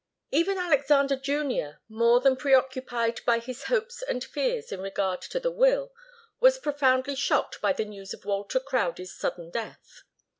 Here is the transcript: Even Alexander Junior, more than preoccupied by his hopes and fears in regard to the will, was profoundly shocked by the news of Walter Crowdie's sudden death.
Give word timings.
Even 0.31 0.57
Alexander 0.57 1.15
Junior, 1.15 1.79
more 1.87 2.19
than 2.19 2.35
preoccupied 2.35 3.23
by 3.23 3.37
his 3.37 3.65
hopes 3.65 4.01
and 4.01 4.23
fears 4.23 4.71
in 4.71 4.81
regard 4.81 5.21
to 5.21 5.39
the 5.39 5.51
will, 5.51 5.93
was 6.39 6.57
profoundly 6.57 7.13
shocked 7.13 7.61
by 7.61 7.71
the 7.71 7.85
news 7.85 8.11
of 8.11 8.25
Walter 8.25 8.59
Crowdie's 8.59 9.13
sudden 9.15 9.51
death. 9.51 10.01